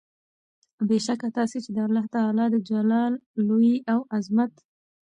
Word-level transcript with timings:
بې 0.87 0.97
شکه 1.05 1.27
تاسي 1.37 1.57
چې 1.65 1.71
د 1.75 1.77
الله 1.87 2.05
تعالی 2.15 2.45
د 2.51 2.55
جلال، 2.69 3.13
لوئي 3.47 3.75
او 3.93 3.99
عظمت 4.15 4.53